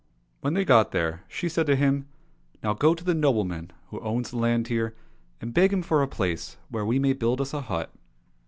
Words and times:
When 0.39 0.55
they 0.55 0.65
got 0.65 0.93
there, 0.93 1.21
she 1.27 1.47
said 1.47 1.67
to 1.67 1.75
him, 1.75 2.07
'* 2.33 2.63
Now 2.63 2.73
go 2.73 2.95
to 2.95 3.03
the 3.03 3.13
nobleman 3.13 3.69
who 3.89 3.99
owns 3.99 4.31
the 4.31 4.37
land 4.37 4.67
here, 4.67 4.95
and 5.39 5.53
beg 5.53 5.71
him 5.71 5.83
for 5.83 6.01
a 6.01 6.07
place 6.07 6.57
where 6.69 6.83
we 6.87 6.97
may 6.97 7.13
build 7.13 7.39
us 7.39 7.53
a 7.53 7.61
hut." 7.61 7.91